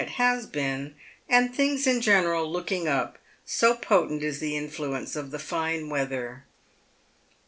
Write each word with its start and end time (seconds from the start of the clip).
193 0.01 0.09
it 0.09 0.27
has 0.35 0.47
been, 0.47 0.95
and 1.29 1.53
things 1.53 1.85
in 1.85 2.01
general 2.01 2.51
looking 2.51 2.87
up, 2.87 3.19
so 3.45 3.75
potent 3.75 4.23
is 4.23 4.39
the 4.39 4.55
in 4.55 4.67
fluence 4.67 5.15
of 5.15 5.39
fine 5.39 5.89
weather. 5.89 6.43